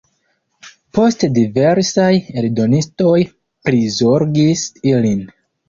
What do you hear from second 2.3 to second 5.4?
eldonistoj prizorgis ilin.